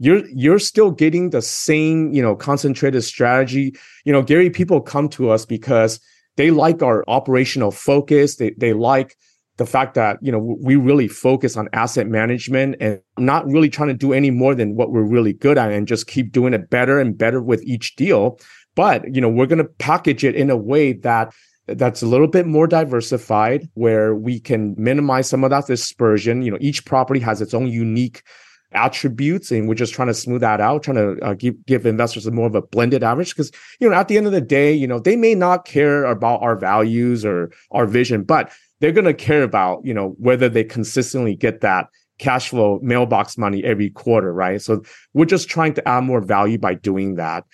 you're 0.00 0.26
you're 0.30 0.58
still 0.58 0.90
getting 0.90 1.30
the 1.30 1.42
same 1.42 2.12
you 2.12 2.22
know 2.22 2.34
concentrated 2.34 3.04
strategy. 3.04 3.76
You 4.04 4.12
know 4.12 4.22
gary 4.22 4.50
people 4.50 4.80
come 4.80 5.08
to 5.10 5.30
us 5.30 5.46
because 5.46 6.00
they 6.36 6.50
like 6.50 6.82
our 6.82 7.04
operational 7.06 7.70
focus. 7.70 8.36
They, 8.36 8.52
they 8.56 8.72
like 8.72 9.16
the 9.58 9.66
fact 9.66 9.94
that 9.94 10.18
you 10.22 10.32
know 10.32 10.56
we 10.60 10.74
really 10.74 11.06
focus 11.06 11.56
on 11.56 11.68
asset 11.74 12.08
management. 12.08 12.76
And 12.80 13.00
not 13.18 13.46
really 13.46 13.68
trying 13.68 13.88
to 13.88 13.94
do 13.94 14.14
any 14.14 14.30
more 14.30 14.54
than 14.54 14.74
what 14.74 14.90
we're 14.90 15.02
really 15.02 15.34
good 15.34 15.58
at 15.58 15.70
and 15.70 15.86
just 15.86 16.06
keep 16.06 16.32
doing 16.32 16.54
it 16.54 16.70
better 16.70 16.98
and 16.98 17.16
better 17.16 17.42
with 17.42 17.62
each 17.64 17.94
deal. 17.94 18.40
But 18.74 19.14
you 19.14 19.20
know 19.20 19.28
we're 19.28 19.46
going 19.46 19.58
to 19.58 19.70
package 19.78 20.24
it 20.24 20.34
in 20.34 20.48
a 20.48 20.56
way 20.56 20.94
that 20.94 21.34
that's 21.66 22.02
a 22.02 22.06
little 22.06 22.26
bit 22.26 22.46
more 22.46 22.66
diversified 22.66 23.68
where 23.74 24.14
we 24.14 24.40
can 24.40 24.74
minimize 24.78 25.28
some 25.28 25.44
of 25.44 25.50
that 25.50 25.66
dispersion. 25.66 26.40
You 26.40 26.52
know 26.52 26.58
each 26.58 26.86
property 26.86 27.20
has 27.20 27.42
its 27.42 27.52
own 27.52 27.66
unique 27.66 28.22
attributes 28.72 29.50
and 29.50 29.68
we're 29.68 29.74
just 29.74 29.92
trying 29.92 30.08
to 30.08 30.14
smooth 30.14 30.40
that 30.40 30.60
out 30.60 30.82
trying 30.82 30.96
to 30.96 31.24
uh, 31.24 31.34
give 31.34 31.54
give 31.66 31.86
investors 31.86 32.26
a 32.26 32.30
more 32.30 32.46
of 32.46 32.54
a 32.54 32.62
blended 32.62 33.02
average. 33.02 33.30
Because 33.30 33.50
you 33.80 33.88
know 33.88 33.94
at 33.94 34.08
the 34.08 34.16
end 34.16 34.26
of 34.26 34.32
the 34.32 34.40
day 34.40 34.72
you 34.72 34.86
know 34.86 34.98
they 34.98 35.16
may 35.16 35.34
not 35.34 35.64
care 35.64 36.04
about 36.04 36.42
our 36.42 36.56
values 36.56 37.24
or 37.24 37.50
our 37.72 37.86
vision 37.86 38.22
but 38.22 38.52
they're 38.80 38.92
going 38.92 39.04
to 39.04 39.14
care 39.14 39.42
about 39.42 39.84
you 39.84 39.92
know 39.92 40.14
whether 40.18 40.48
they 40.48 40.64
consistently 40.64 41.34
get 41.34 41.60
that 41.60 41.86
cash 42.18 42.50
flow 42.50 42.78
mailbox 42.82 43.36
money 43.38 43.64
every 43.64 43.90
quarter 43.90 44.32
right? 44.32 44.62
So 44.62 44.82
we're 45.14 45.24
just 45.24 45.48
trying 45.48 45.74
to 45.74 45.88
add 45.88 46.04
more 46.04 46.20
value 46.20 46.58
by 46.58 46.74
doing 46.74 47.16
that. 47.16 47.44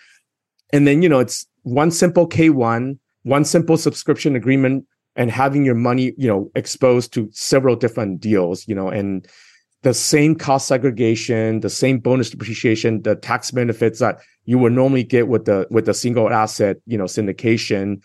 And 0.72 0.86
then 0.86 1.02
you 1.02 1.08
know 1.08 1.20
it's 1.20 1.46
one 1.62 1.90
simple 1.90 2.28
k1 2.28 2.98
one 3.22 3.44
simple 3.44 3.76
subscription 3.76 4.36
agreement 4.36 4.86
and 5.16 5.30
having 5.30 5.64
your 5.64 5.74
money 5.74 6.12
you 6.16 6.28
know 6.28 6.50
exposed 6.54 7.12
to 7.14 7.28
several 7.32 7.74
different 7.74 8.20
deals 8.20 8.68
you 8.68 8.74
know 8.74 8.88
and 8.88 9.26
the 9.86 9.94
same 9.94 10.34
cost 10.34 10.66
segregation, 10.66 11.60
the 11.60 11.70
same 11.70 12.00
bonus 12.00 12.30
depreciation, 12.30 13.02
the 13.02 13.14
tax 13.14 13.52
benefits 13.52 14.00
that 14.00 14.18
you 14.44 14.58
would 14.58 14.72
normally 14.72 15.04
get 15.04 15.28
with 15.28 15.44
the 15.44 15.64
with 15.70 15.86
the 15.86 15.94
single 15.94 16.28
asset, 16.28 16.78
you 16.86 16.98
know, 16.98 17.04
syndication. 17.04 18.02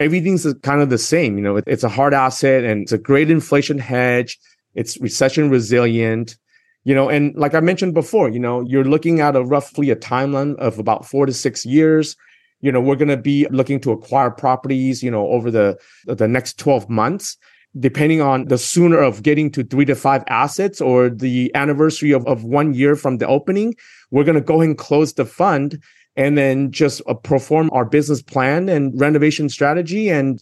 Everything's 0.00 0.46
kind 0.62 0.80
of 0.80 0.88
the 0.88 0.96
same. 0.96 1.36
You 1.36 1.44
know, 1.44 1.56
it, 1.58 1.64
it's 1.66 1.84
a 1.84 1.88
hard 1.90 2.14
asset 2.14 2.64
and 2.64 2.80
it's 2.80 2.92
a 2.92 2.96
great 2.96 3.30
inflation 3.30 3.76
hedge. 3.76 4.38
It's 4.74 4.98
recession 5.02 5.50
resilient. 5.50 6.38
You 6.84 6.94
know, 6.94 7.10
and 7.10 7.34
like 7.36 7.54
I 7.54 7.60
mentioned 7.60 7.92
before, 7.92 8.30
you 8.30 8.38
know, 8.38 8.62
you're 8.62 8.84
looking 8.84 9.20
at 9.20 9.36
a 9.36 9.44
roughly 9.44 9.90
a 9.90 9.96
timeline 9.96 10.56
of 10.56 10.78
about 10.78 11.04
four 11.04 11.26
to 11.26 11.34
six 11.34 11.66
years. 11.66 12.16
You 12.62 12.72
know, 12.72 12.80
we're 12.80 12.96
going 12.96 13.08
to 13.08 13.18
be 13.18 13.46
looking 13.50 13.80
to 13.80 13.92
acquire 13.92 14.30
properties, 14.30 15.02
you 15.02 15.10
know, 15.10 15.26
over 15.28 15.50
the 15.50 15.76
the 16.06 16.26
next 16.26 16.58
12 16.58 16.88
months 16.88 17.36
depending 17.78 18.20
on 18.20 18.46
the 18.46 18.58
sooner 18.58 18.98
of 18.98 19.22
getting 19.22 19.50
to 19.52 19.64
three 19.64 19.84
to 19.84 19.94
five 19.94 20.24
assets 20.28 20.80
or 20.80 21.10
the 21.10 21.50
anniversary 21.54 22.12
of, 22.12 22.26
of 22.26 22.44
one 22.44 22.74
year 22.74 22.96
from 22.96 23.18
the 23.18 23.26
opening, 23.26 23.74
we're 24.10 24.24
going 24.24 24.34
to 24.34 24.40
go 24.40 24.60
and 24.60 24.78
close 24.78 25.14
the 25.14 25.24
fund 25.24 25.82
and 26.16 26.36
then 26.36 26.72
just 26.72 27.00
uh, 27.06 27.14
perform 27.14 27.70
our 27.72 27.84
business 27.84 28.22
plan 28.22 28.68
and 28.68 28.98
renovation 29.00 29.48
strategy 29.48 30.08
and 30.08 30.40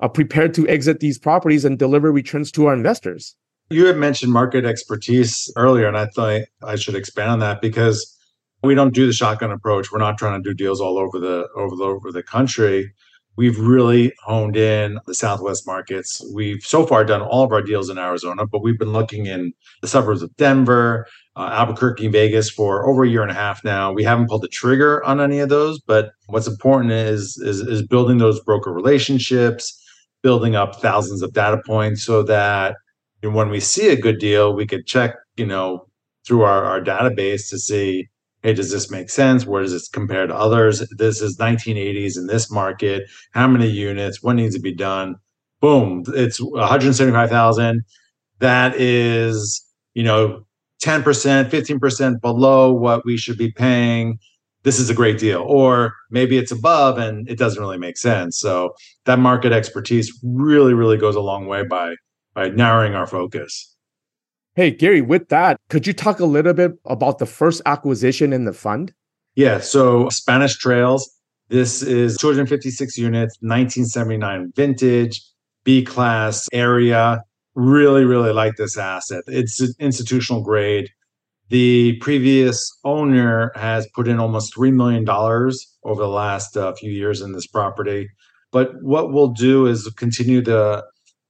uh, 0.00 0.08
prepared 0.08 0.54
to 0.54 0.68
exit 0.68 1.00
these 1.00 1.18
properties 1.18 1.64
and 1.64 1.78
deliver 1.78 2.12
returns 2.12 2.52
to 2.52 2.66
our 2.66 2.74
investors. 2.74 3.34
You 3.70 3.86
had 3.86 3.96
mentioned 3.96 4.32
market 4.32 4.64
expertise 4.64 5.52
earlier, 5.56 5.88
and 5.88 5.98
I 5.98 6.06
thought 6.06 6.42
I 6.62 6.76
should 6.76 6.94
expand 6.94 7.30
on 7.30 7.38
that 7.40 7.60
because 7.60 8.16
we 8.62 8.76
don't 8.76 8.94
do 8.94 9.06
the 9.06 9.12
shotgun 9.12 9.50
approach. 9.50 9.90
We're 9.90 9.98
not 9.98 10.18
trying 10.18 10.40
to 10.40 10.48
do 10.48 10.54
deals 10.54 10.80
all 10.80 10.98
over 10.98 11.18
the 11.18 11.48
over 11.56 11.74
the 11.74 11.84
over 11.84 12.12
the 12.12 12.22
country. 12.22 12.92
We've 13.36 13.58
really 13.58 14.12
honed 14.24 14.56
in 14.56 14.98
the 15.06 15.14
Southwest 15.14 15.66
markets. 15.66 16.24
We've 16.34 16.62
so 16.62 16.86
far 16.86 17.04
done 17.04 17.20
all 17.20 17.44
of 17.44 17.52
our 17.52 17.62
deals 17.62 17.90
in 17.90 17.98
Arizona, 17.98 18.46
but 18.46 18.62
we've 18.62 18.78
been 18.78 18.92
looking 18.92 19.26
in 19.26 19.52
the 19.82 19.88
suburbs 19.88 20.22
of 20.22 20.34
Denver, 20.36 21.06
uh, 21.36 21.50
Albuquerque, 21.52 22.08
Vegas 22.08 22.48
for 22.48 22.88
over 22.88 23.04
a 23.04 23.08
year 23.08 23.22
and 23.22 23.30
a 23.30 23.34
half 23.34 23.62
now. 23.62 23.92
We 23.92 24.04
haven't 24.04 24.28
pulled 24.28 24.42
the 24.42 24.48
trigger 24.48 25.04
on 25.04 25.20
any 25.20 25.40
of 25.40 25.50
those, 25.50 25.80
but 25.80 26.12
what's 26.26 26.46
important 26.46 26.92
is 26.92 27.36
is, 27.38 27.60
is 27.60 27.86
building 27.86 28.18
those 28.18 28.40
broker 28.40 28.72
relationships, 28.72 29.78
building 30.22 30.56
up 30.56 30.76
thousands 30.76 31.22
of 31.22 31.32
data 31.32 31.60
points 31.66 32.02
so 32.02 32.22
that 32.22 32.76
when 33.22 33.50
we 33.50 33.60
see 33.60 33.88
a 33.88 34.00
good 34.00 34.18
deal, 34.18 34.54
we 34.54 34.66
could 34.66 34.86
check, 34.86 35.14
you 35.36 35.46
know, 35.46 35.86
through 36.26 36.42
our, 36.42 36.64
our 36.64 36.80
database 36.80 37.48
to 37.50 37.58
see, 37.58 38.08
hey, 38.46 38.54
does 38.54 38.70
this 38.70 38.92
make 38.92 39.10
sense? 39.10 39.44
Where 39.44 39.60
does 39.60 39.72
this 39.72 39.88
compare 39.88 40.24
to 40.24 40.32
others? 40.32 40.88
This 40.98 41.20
is 41.20 41.36
1980s 41.36 42.16
in 42.16 42.28
this 42.28 42.48
market. 42.48 43.02
How 43.32 43.48
many 43.48 43.66
units? 43.66 44.22
What 44.22 44.34
needs 44.34 44.54
to 44.54 44.60
be 44.60 44.72
done? 44.72 45.16
Boom, 45.60 46.04
it's 46.14 46.40
175,000. 46.40 47.82
That 48.38 48.80
is, 48.80 49.66
you 49.94 50.04
know, 50.04 50.46
10%, 50.80 51.50
15% 51.50 52.20
below 52.20 52.72
what 52.72 53.04
we 53.04 53.16
should 53.16 53.36
be 53.36 53.50
paying. 53.50 54.16
This 54.62 54.78
is 54.78 54.90
a 54.90 54.94
great 54.94 55.18
deal. 55.18 55.42
Or 55.44 55.92
maybe 56.12 56.38
it's 56.38 56.52
above 56.52 56.98
and 56.98 57.28
it 57.28 57.38
doesn't 57.38 57.60
really 57.60 57.78
make 57.78 57.96
sense. 57.96 58.38
So 58.38 58.74
that 59.06 59.18
market 59.18 59.50
expertise 59.50 60.16
really, 60.22 60.72
really 60.72 60.98
goes 60.98 61.16
a 61.16 61.20
long 61.20 61.46
way 61.46 61.64
by 61.64 61.96
by 62.36 62.50
narrowing 62.50 62.94
our 62.94 63.06
focus. 63.08 63.75
Hey, 64.56 64.70
Gary, 64.70 65.02
with 65.02 65.28
that, 65.28 65.60
could 65.68 65.86
you 65.86 65.92
talk 65.92 66.18
a 66.18 66.24
little 66.24 66.54
bit 66.54 66.72
about 66.86 67.18
the 67.18 67.26
first 67.26 67.60
acquisition 67.66 68.32
in 68.32 68.46
the 68.46 68.54
fund? 68.54 68.90
Yeah, 69.34 69.60
so 69.60 70.08
Spanish 70.08 70.56
Trails. 70.56 71.06
This 71.50 71.82
is 71.82 72.16
256 72.16 72.96
units, 72.96 73.36
1979 73.42 74.54
vintage, 74.56 75.20
B 75.64 75.84
class 75.84 76.48
area. 76.54 77.20
Really, 77.54 78.06
really 78.06 78.32
like 78.32 78.56
this 78.56 78.78
asset. 78.78 79.24
It's 79.26 79.60
institutional 79.78 80.42
grade. 80.42 80.88
The 81.50 81.98
previous 81.98 82.66
owner 82.82 83.52
has 83.56 83.86
put 83.94 84.08
in 84.08 84.18
almost 84.18 84.56
$3 84.56 84.72
million 84.72 85.06
over 85.84 86.02
the 86.02 86.08
last 86.08 86.56
uh, 86.56 86.72
few 86.72 86.90
years 86.90 87.20
in 87.20 87.32
this 87.32 87.46
property. 87.46 88.08
But 88.52 88.70
what 88.82 89.12
we'll 89.12 89.28
do 89.34 89.66
is 89.66 89.86
continue 89.98 90.40
the 90.40 90.82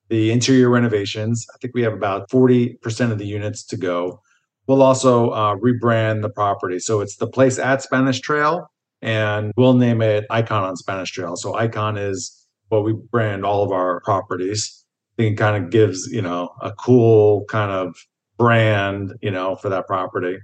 the 0.08 0.30
interior 0.30 0.68
renovations. 0.68 1.46
I 1.54 1.58
think 1.58 1.74
we 1.74 1.82
have 1.82 1.92
about 1.92 2.28
40% 2.30 3.12
of 3.12 3.18
the 3.18 3.26
units 3.26 3.64
to 3.64 3.76
go. 3.76 4.20
We'll 4.66 4.82
also 4.82 5.30
uh, 5.30 5.56
rebrand 5.56 6.22
the 6.22 6.28
property. 6.28 6.78
So 6.78 7.00
it's 7.00 7.16
the 7.16 7.26
place 7.26 7.58
at 7.58 7.82
Spanish 7.82 8.20
Trail, 8.20 8.70
and 9.00 9.52
we'll 9.56 9.74
name 9.74 10.02
it 10.02 10.24
Icon 10.30 10.64
on 10.64 10.76
Spanish 10.76 11.10
Trail. 11.12 11.36
So 11.36 11.54
Icon 11.54 11.96
is 11.96 12.46
what 12.68 12.84
we 12.84 12.92
brand 12.92 13.44
all 13.44 13.62
of 13.62 13.70
our 13.70 14.00
properties. 14.00 14.84
I 15.16 15.22
think 15.22 15.34
it 15.34 15.36
kind 15.36 15.64
of 15.64 15.70
gives, 15.70 16.08
you 16.08 16.22
know, 16.22 16.50
a 16.60 16.72
cool 16.72 17.44
kind 17.44 17.70
of 17.70 17.96
brand, 18.38 19.14
you 19.22 19.30
know, 19.30 19.56
for 19.56 19.68
that 19.68 19.86
property. 19.86 20.38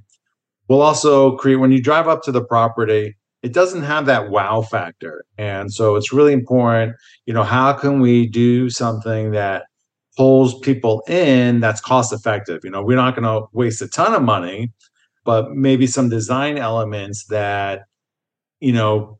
We'll 0.68 0.82
also 0.82 1.36
create, 1.36 1.56
when 1.56 1.72
you 1.72 1.82
drive 1.82 2.08
up 2.08 2.22
to 2.22 2.32
the 2.32 2.44
property, 2.44 3.16
it 3.42 3.52
doesn't 3.52 3.82
have 3.82 4.06
that 4.06 4.30
wow 4.30 4.62
factor. 4.62 5.24
And 5.36 5.72
so 5.72 5.96
it's 5.96 6.12
really 6.12 6.32
important, 6.32 6.94
you 7.26 7.34
know, 7.34 7.42
how 7.42 7.72
can 7.72 8.00
we 8.00 8.26
do 8.26 8.70
something 8.70 9.32
that 9.32 9.64
pulls 10.16 10.58
people 10.60 11.02
in 11.08 11.60
that's 11.60 11.80
cost 11.80 12.12
effective? 12.12 12.60
You 12.62 12.70
know, 12.70 12.82
we're 12.82 12.96
not 12.96 13.16
going 13.16 13.24
to 13.24 13.48
waste 13.52 13.82
a 13.82 13.88
ton 13.88 14.14
of 14.14 14.22
money, 14.22 14.70
but 15.24 15.50
maybe 15.50 15.86
some 15.86 16.08
design 16.08 16.56
elements 16.56 17.26
that, 17.26 17.82
you 18.60 18.72
know, 18.72 19.18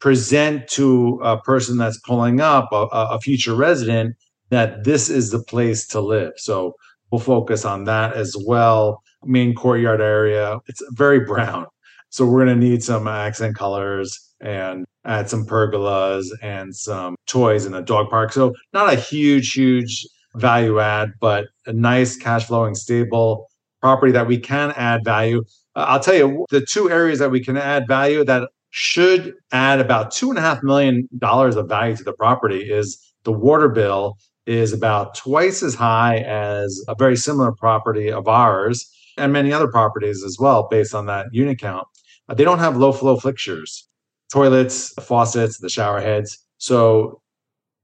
present 0.00 0.68
to 0.68 1.20
a 1.22 1.40
person 1.40 1.78
that's 1.78 1.98
pulling 2.00 2.40
up 2.40 2.68
a, 2.72 2.86
a 2.92 3.20
future 3.20 3.54
resident 3.54 4.16
that 4.50 4.84
this 4.84 5.08
is 5.08 5.30
the 5.30 5.42
place 5.42 5.86
to 5.86 6.00
live. 6.00 6.32
So 6.36 6.74
we'll 7.10 7.20
focus 7.20 7.64
on 7.64 7.84
that 7.84 8.14
as 8.14 8.36
well. 8.44 9.02
Main 9.24 9.54
courtyard 9.54 10.00
area, 10.00 10.58
it's 10.66 10.82
very 10.90 11.20
brown. 11.20 11.66
So 12.12 12.26
we're 12.26 12.44
going 12.44 12.60
to 12.60 12.66
need 12.68 12.84
some 12.84 13.08
accent 13.08 13.56
colors 13.56 14.20
and 14.42 14.84
add 15.06 15.30
some 15.30 15.46
pergolas 15.46 16.26
and 16.42 16.76
some 16.76 17.16
toys 17.26 17.64
in 17.64 17.72
the 17.72 17.80
dog 17.80 18.10
park. 18.10 18.34
So 18.34 18.52
not 18.74 18.92
a 18.92 18.96
huge, 18.96 19.54
huge 19.54 20.06
value 20.34 20.78
add, 20.78 21.12
but 21.22 21.46
a 21.64 21.72
nice 21.72 22.18
cash 22.18 22.44
flowing, 22.44 22.74
stable 22.74 23.48
property 23.80 24.12
that 24.12 24.26
we 24.26 24.36
can 24.36 24.72
add 24.72 25.06
value. 25.06 25.42
Uh, 25.74 25.86
I'll 25.88 26.00
tell 26.00 26.14
you 26.14 26.44
the 26.50 26.60
two 26.60 26.90
areas 26.90 27.18
that 27.18 27.30
we 27.30 27.42
can 27.42 27.56
add 27.56 27.88
value 27.88 28.24
that 28.24 28.50
should 28.68 29.32
add 29.50 29.80
about 29.80 30.10
two 30.10 30.28
and 30.28 30.38
a 30.38 30.42
half 30.42 30.62
million 30.62 31.08
dollars 31.16 31.56
of 31.56 31.66
value 31.66 31.96
to 31.96 32.04
the 32.04 32.12
property 32.12 32.70
is 32.70 32.98
the 33.24 33.32
water 33.32 33.70
bill 33.70 34.18
is 34.44 34.74
about 34.74 35.14
twice 35.14 35.62
as 35.62 35.74
high 35.74 36.18
as 36.18 36.84
a 36.88 36.94
very 36.94 37.16
similar 37.16 37.52
property 37.52 38.12
of 38.12 38.28
ours 38.28 38.86
and 39.16 39.32
many 39.32 39.50
other 39.50 39.68
properties 39.68 40.22
as 40.22 40.36
well 40.38 40.68
based 40.70 40.94
on 40.94 41.06
that 41.06 41.26
unit 41.32 41.58
count 41.58 41.86
they 42.34 42.44
don't 42.44 42.58
have 42.58 42.76
low 42.76 42.92
flow 42.92 43.16
fixtures, 43.16 43.88
toilets, 44.32 44.92
faucets, 45.02 45.58
the 45.58 45.68
shower 45.68 46.00
heads. 46.00 46.38
So, 46.58 47.20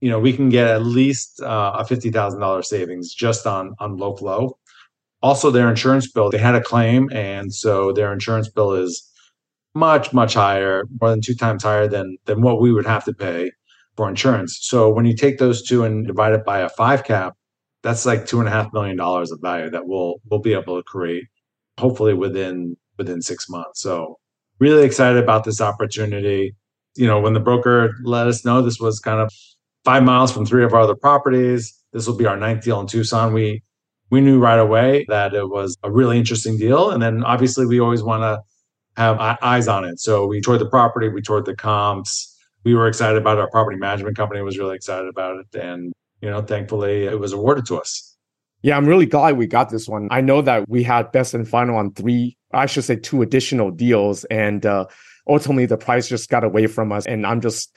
you 0.01 0.11
know, 0.11 0.21
we 0.21 0.33
can 0.33 0.49
get 0.49 0.69
at 0.69 0.85
least 0.85 1.41
uh, 1.41 1.73
a 1.79 1.85
fifty 1.85 2.11
thousand 2.11 2.41
dollars 2.41 2.69
savings 2.69 3.13
just 3.13 3.47
on 3.47 3.75
on 3.79 3.97
low 3.97 4.17
flow. 4.17 4.59
Also, 5.21 5.51
their 5.51 5.69
insurance 5.69 6.11
bill, 6.11 6.31
they 6.31 6.39
had 6.39 6.55
a 6.55 6.63
claim, 6.63 7.11
and 7.13 7.53
so 7.53 7.93
their 7.93 8.13
insurance 8.13 8.49
bill 8.49 8.73
is 8.73 9.05
much 9.75 10.13
much 10.13 10.35
higher, 10.35 10.85
more 11.01 11.11
than 11.11 11.21
two 11.21 11.35
times 11.35 11.63
higher 11.63 11.89
than 11.89 12.17
than 12.27 12.41
what 12.43 12.61
we 12.61 12.73
would 12.73 12.87
have 12.87 13.05
to 13.05 13.13
pay 13.13 13.51
for 13.97 14.09
insurance. 14.09 14.59
So 14.61 14.89
when 14.89 15.07
you 15.07 15.17
take 15.17 15.39
those 15.39 15.63
two 15.63 15.83
and 15.85 16.07
divide 16.07 16.33
it 16.33 16.45
by 16.45 16.61
a 16.61 16.69
five 16.69 17.03
cap, 17.05 17.35
that's 17.83 18.07
like 18.07 18.27
two 18.27 18.39
and 18.39 18.49
a 18.49 18.53
half 18.53 18.73
million 18.73 18.97
dollars 18.97 19.33
of 19.33 19.41
value 19.41 19.71
that 19.71 19.87
we'll 19.87 20.21
we'll 20.31 20.41
be 20.41 20.55
able 20.55 20.77
to 20.77 20.85
create, 20.85 21.25
hopefully 21.79 22.15
within 22.15 22.77
within 22.97 23.21
six 23.21 23.49
months. 23.49 23.81
So 23.83 24.19
really 24.59 24.85
excited 24.85 25.23
about 25.23 25.45
this 25.45 25.61
opportunity. 25.61 26.55
You 26.97 27.07
know, 27.07 27.21
when 27.21 27.35
the 27.35 27.41
broker 27.41 27.95
let 28.03 28.27
us 28.27 28.45
know 28.45 28.63
this 28.63 28.81
was 28.81 28.99
kind 28.99 29.21
of 29.21 29.33
five 29.85 30.03
miles 30.03 30.33
from 30.33 30.45
three 30.45 30.65
of 30.65 30.75
our 30.75 30.81
other 30.81 30.97
properties, 30.97 31.75
this 31.93 32.07
will 32.07 32.17
be 32.17 32.27
our 32.27 32.37
ninth 32.37 32.65
deal 32.65 32.81
in 32.81 32.87
Tucson. 32.87 33.33
We 33.33 33.63
we 34.11 34.21
knew 34.21 34.41
right 34.41 34.59
away 34.59 35.05
that 35.09 35.35
it 35.35 35.51
was 35.51 35.77
a 35.83 35.91
really 35.91 36.19
interesting 36.19 36.57
deal, 36.57 36.91
and 36.91 37.03
then 37.03 37.25
obviously 37.25 37.67
we 37.67 37.81
always 37.81 38.03
want 38.03 38.23
to 38.23 38.43
have 39.01 39.19
eyes 39.43 39.69
on 39.69 39.85
it. 39.85 40.01
So 40.01 40.27
we 40.27 40.41
toured 40.41 40.61
the 40.61 40.69
property, 40.69 41.09
we 41.09 41.23
toured 41.23 41.45
the 41.45 41.55
comps. 41.55 42.35
We 42.65 42.75
were 42.75 42.89
excited 42.89 43.17
about 43.17 43.39
it. 43.39 43.43
Our 43.43 43.51
property 43.51 43.77
management 43.77 44.17
company 44.17 44.43
was 44.43 44.59
really 44.59 44.77
excited 44.77 45.09
about 45.09 45.37
it, 45.37 45.61
and 45.61 45.93
you 46.21 46.29
know, 46.29 46.43
thankfully, 46.43 47.05
it 47.05 47.21
was 47.21 47.33
awarded 47.33 47.67
to 47.67 47.79
us. 47.79 48.17
Yeah, 48.63 48.77
I'm 48.77 48.87
really 48.87 49.07
glad 49.07 49.37
we 49.37 49.47
got 49.47 49.71
this 49.71 49.89
one. 49.89 50.09
I 50.11 50.21
know 50.21 50.43
that 50.43 50.69
we 50.69 50.83
had 50.83 51.13
best 51.13 51.33
and 51.33 51.47
final 51.47 51.77
on 51.77 51.93
three, 51.93 52.37
I 52.53 52.67
should 52.67 52.85
say 52.85 52.97
two 52.97 53.23
additional 53.23 53.71
deals, 53.71 54.25
and 54.25 54.65
uh, 54.65 54.87
ultimately 55.27 55.67
the 55.67 55.77
price 55.77 56.09
just 56.09 56.31
got 56.31 56.45
away 56.45 56.67
from 56.67 56.93
us. 56.93 57.07
And 57.07 57.27
I'm 57.27 57.41
just, 57.41 57.77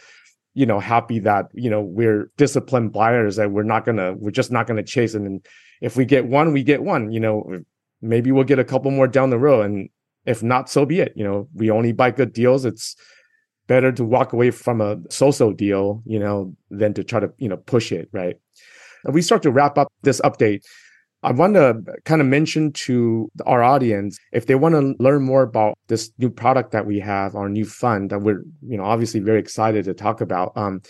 you 0.54 0.66
know, 0.66 0.80
happy 0.80 1.20
that 1.20 1.48
you 1.54 1.70
know 1.70 1.82
we're 1.82 2.32
disciplined 2.38 2.94
buyers 2.94 3.36
that 3.36 3.52
we're 3.52 3.64
not 3.64 3.86
gonna, 3.86 4.14
we're 4.14 4.32
just 4.32 4.52
not 4.52 4.68
gonna 4.68 4.84
chase. 4.84 5.14
And 5.14 5.46
if 5.82 5.98
we 5.98 6.06
get 6.06 6.26
one, 6.28 6.54
we 6.54 6.64
get 6.64 6.84
one. 6.84 7.12
You 7.12 7.20
know, 7.20 7.60
maybe 8.02 8.32
we'll 8.32 8.44
get 8.44 8.60
a 8.60 8.64
couple 8.66 8.92
more 8.92 9.08
down 9.08 9.30
the 9.30 9.40
road, 9.40 9.66
and 9.66 9.90
if 10.26 10.44
not, 10.44 10.70
so 10.70 10.86
be 10.86 11.00
it. 11.00 11.14
You 11.16 11.24
know, 11.24 11.48
we 11.54 11.72
only 11.72 11.92
buy 11.92 12.12
good 12.12 12.34
deals. 12.34 12.66
It's 12.66 12.96
better 13.68 13.92
to 13.92 14.04
walk 14.04 14.34
away 14.34 14.52
from 14.52 14.82
a 14.82 14.98
so-so 15.10 15.54
deal, 15.54 16.04
you 16.06 16.20
know, 16.20 16.54
than 16.70 16.94
to 16.94 17.04
try 17.04 17.20
to 17.20 17.32
you 17.38 17.50
know 17.50 17.58
push 17.58 17.92
it, 17.92 18.10
right? 18.12 18.38
And 19.04 19.14
we 19.14 19.22
start 19.22 19.44
to 19.44 19.52
wrap 19.52 19.78
up 19.78 19.88
this 20.04 20.22
update, 20.22 20.64
I 21.24 21.32
want 21.32 21.54
to 21.54 21.82
kind 22.06 22.20
of 22.20 22.28
mention 22.28 22.72
to 22.74 23.30
our 23.46 23.62
audience 23.62 24.18
if 24.32 24.48
they 24.48 24.56
want 24.56 24.74
to 24.74 24.96
learn 25.04 25.24
more 25.24 25.44
about 25.44 25.78
this 25.88 26.12
new 26.18 26.32
product 26.32 26.72
that 26.72 26.88
we 26.88 27.00
have, 27.00 27.36
our 27.36 27.48
new 27.48 27.66
fund 27.66 28.10
that 28.10 28.20
we're, 28.20 28.44
you 28.68 28.78
know, 28.78 28.84
obviously 28.84 29.20
very 29.20 29.40
excited 29.40 29.86
to 29.86 29.94
talk 29.94 30.20
about. 30.20 30.52
Um, 30.56 30.82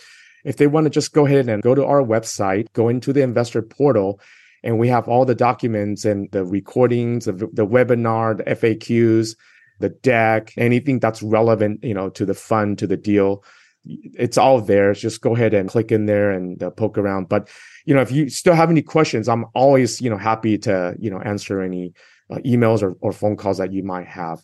if 0.45 0.57
they 0.57 0.67
want 0.67 0.85
to 0.85 0.89
just 0.89 1.13
go 1.13 1.25
ahead 1.25 1.49
and 1.49 1.61
go 1.61 1.75
to 1.75 1.85
our 1.85 2.01
website, 2.01 2.71
go 2.73 2.87
into 2.87 3.11
the 3.11 3.21
investor 3.21 3.61
portal, 3.61 4.21
and 4.63 4.79
we 4.79 4.87
have 4.87 5.07
all 5.07 5.25
the 5.25 5.35
documents 5.35 6.05
and 6.05 6.31
the 6.31 6.45
recordings 6.45 7.27
of 7.27 7.39
the 7.39 7.67
webinar, 7.67 8.37
the 8.37 8.43
FAQs, 8.43 9.35
the 9.79 9.89
deck, 9.89 10.53
anything 10.55 10.99
that's 10.99 11.21
relevant, 11.21 11.83
you 11.83 11.93
know, 11.93 12.09
to 12.09 12.25
the 12.25 12.33
fund, 12.33 12.79
to 12.79 12.87
the 12.87 12.97
deal 12.97 13.43
it's 13.85 14.37
all 14.37 14.61
there. 14.61 14.93
Just 14.93 15.21
go 15.21 15.35
ahead 15.35 15.53
and 15.53 15.69
click 15.69 15.91
in 15.91 16.05
there 16.05 16.31
and 16.31 16.61
uh, 16.61 16.69
poke 16.69 16.97
around. 16.97 17.29
But 17.29 17.49
you 17.85 17.95
know, 17.95 18.01
if 18.01 18.11
you 18.11 18.29
still 18.29 18.53
have 18.53 18.69
any 18.69 18.81
questions, 18.81 19.27
I'm 19.27 19.45
always 19.55 20.01
you 20.01 20.09
know 20.09 20.17
happy 20.17 20.57
to 20.59 20.95
you 20.99 21.09
know 21.09 21.19
answer 21.21 21.61
any 21.61 21.93
uh, 22.31 22.37
emails 22.45 22.81
or, 22.81 22.95
or 23.01 23.11
phone 23.11 23.35
calls 23.35 23.57
that 23.57 23.73
you 23.73 23.83
might 23.83 24.07
have. 24.07 24.39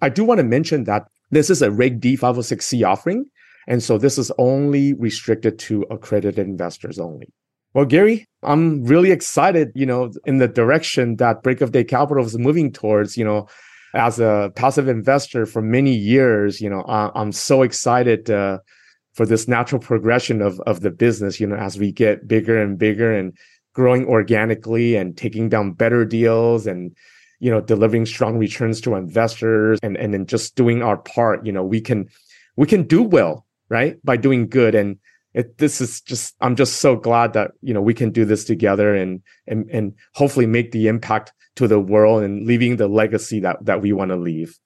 I 0.00 0.08
do 0.08 0.24
want 0.24 0.38
to 0.38 0.44
mention 0.44 0.84
that 0.84 1.08
this 1.30 1.50
is 1.50 1.62
a 1.62 1.70
Reg 1.70 2.00
D 2.00 2.16
506C 2.16 2.86
offering. 2.86 3.26
And 3.66 3.82
so 3.82 3.98
this 3.98 4.16
is 4.16 4.32
only 4.38 4.94
restricted 4.94 5.58
to 5.60 5.82
accredited 5.90 6.38
investors 6.38 6.98
only. 6.98 7.30
Well, 7.74 7.84
Gary, 7.84 8.26
I'm 8.42 8.82
really 8.84 9.10
excited, 9.10 9.70
you 9.74 9.84
know, 9.84 10.10
in 10.24 10.38
the 10.38 10.48
direction 10.48 11.16
that 11.16 11.42
Break 11.42 11.60
of 11.60 11.72
Day 11.72 11.84
Capital 11.84 12.24
is 12.24 12.38
moving 12.38 12.72
towards, 12.72 13.18
you 13.18 13.24
know, 13.24 13.46
as 13.94 14.20
a 14.20 14.52
passive 14.54 14.88
investor 14.88 15.46
for 15.46 15.62
many 15.62 15.94
years, 15.94 16.60
you 16.60 16.68
know, 16.68 16.84
I'm 16.86 17.32
so 17.32 17.62
excited 17.62 18.30
uh, 18.30 18.58
for 19.14 19.26
this 19.26 19.48
natural 19.48 19.80
progression 19.80 20.42
of, 20.42 20.60
of 20.60 20.80
the 20.80 20.90
business, 20.90 21.40
you 21.40 21.46
know, 21.46 21.56
as 21.56 21.78
we 21.78 21.92
get 21.92 22.28
bigger 22.28 22.60
and 22.60 22.78
bigger 22.78 23.12
and 23.12 23.36
growing 23.72 24.06
organically 24.06 24.96
and 24.96 25.16
taking 25.16 25.48
down 25.48 25.72
better 25.72 26.04
deals 26.04 26.66
and, 26.66 26.94
you 27.40 27.50
know, 27.50 27.60
delivering 27.60 28.06
strong 28.06 28.36
returns 28.36 28.80
to 28.80 28.94
investors 28.94 29.78
and, 29.82 29.96
and 29.96 30.12
then 30.12 30.26
just 30.26 30.54
doing 30.54 30.82
our 30.82 30.96
part, 30.98 31.46
you 31.46 31.52
know, 31.52 31.64
we 31.64 31.80
can, 31.80 32.08
we 32.56 32.66
can 32.66 32.82
do 32.82 33.02
well, 33.02 33.46
right? 33.68 33.96
By 34.04 34.16
doing 34.16 34.48
good. 34.48 34.74
And, 34.74 34.98
it, 35.34 35.58
this 35.58 35.80
is 35.80 36.00
just 36.00 36.34
i'm 36.40 36.56
just 36.56 36.76
so 36.76 36.96
glad 36.96 37.32
that 37.32 37.52
you 37.60 37.74
know 37.74 37.82
we 37.82 37.94
can 37.94 38.10
do 38.10 38.24
this 38.24 38.44
together 38.44 38.94
and 38.94 39.22
and 39.46 39.68
and 39.70 39.94
hopefully 40.14 40.46
make 40.46 40.72
the 40.72 40.88
impact 40.88 41.32
to 41.56 41.66
the 41.66 41.80
world 41.80 42.22
and 42.22 42.46
leaving 42.46 42.76
the 42.76 42.88
legacy 42.88 43.40
that 43.40 43.56
that 43.64 43.80
we 43.82 43.92
want 43.92 44.10
to 44.10 44.16
leave 44.16 44.56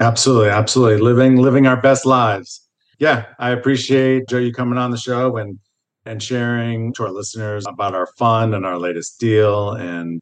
absolutely 0.00 0.48
absolutely 0.48 1.00
living 1.00 1.36
living 1.36 1.66
our 1.66 1.80
best 1.80 2.04
lives 2.04 2.66
yeah 2.98 3.26
i 3.38 3.50
appreciate 3.50 4.28
joe 4.28 4.38
you 4.38 4.52
coming 4.52 4.78
on 4.78 4.90
the 4.90 4.98
show 4.98 5.36
and 5.36 5.58
and 6.06 6.22
sharing 6.22 6.92
to 6.92 7.04
our 7.04 7.10
listeners 7.10 7.64
about 7.66 7.94
our 7.94 8.06
fund 8.18 8.54
and 8.54 8.66
our 8.66 8.78
latest 8.78 9.18
deal 9.18 9.70
and 9.70 10.20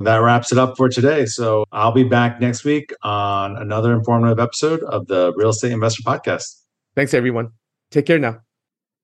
that 0.00 0.18
wraps 0.18 0.52
it 0.52 0.58
up 0.58 0.76
for 0.76 0.88
today. 0.88 1.26
So 1.26 1.64
I'll 1.72 1.92
be 1.92 2.04
back 2.04 2.40
next 2.40 2.64
week 2.64 2.92
on 3.02 3.56
another 3.56 3.92
informative 3.92 4.38
episode 4.38 4.82
of 4.84 5.06
the 5.06 5.32
Real 5.36 5.50
Estate 5.50 5.72
Investor 5.72 6.02
Podcast. 6.02 6.62
Thanks, 6.94 7.14
everyone. 7.14 7.50
Take 7.90 8.06
care 8.06 8.18
now. 8.18 8.40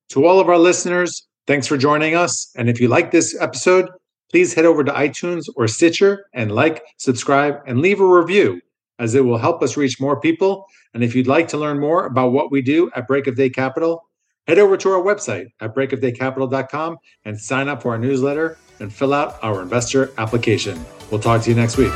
To 0.09 0.25
all 0.25 0.39
of 0.39 0.49
our 0.49 0.57
listeners, 0.57 1.27
thanks 1.47 1.67
for 1.67 1.77
joining 1.77 2.15
us. 2.15 2.51
And 2.55 2.69
if 2.69 2.79
you 2.79 2.87
like 2.87 3.11
this 3.11 3.35
episode, 3.39 3.89
please 4.31 4.53
head 4.53 4.65
over 4.65 4.83
to 4.83 4.91
iTunes 4.91 5.45
or 5.55 5.67
Stitcher 5.67 6.25
and 6.33 6.51
like, 6.51 6.83
subscribe, 6.97 7.55
and 7.65 7.79
leave 7.79 7.99
a 7.99 8.05
review, 8.05 8.61
as 8.99 9.15
it 9.15 9.25
will 9.25 9.37
help 9.37 9.61
us 9.63 9.77
reach 9.77 9.99
more 9.99 10.19
people. 10.19 10.65
And 10.93 11.03
if 11.03 11.15
you'd 11.15 11.27
like 11.27 11.47
to 11.49 11.57
learn 11.57 11.79
more 11.79 12.05
about 12.05 12.31
what 12.31 12.51
we 12.51 12.61
do 12.61 12.89
at 12.95 13.07
Break 13.07 13.27
of 13.27 13.35
Day 13.35 13.49
Capital, 13.49 14.01
head 14.47 14.59
over 14.59 14.77
to 14.77 14.89
our 14.91 15.01
website 15.01 15.47
at 15.59 15.75
breakofdaycapital.com 15.75 16.97
and 17.25 17.39
sign 17.39 17.67
up 17.67 17.81
for 17.81 17.91
our 17.91 17.97
newsletter 17.97 18.57
and 18.79 18.93
fill 18.93 19.13
out 19.13 19.37
our 19.41 19.61
investor 19.61 20.11
application. 20.17 20.83
We'll 21.09 21.21
talk 21.21 21.43
to 21.43 21.49
you 21.49 21.55
next 21.55 21.77
week. 21.77 21.93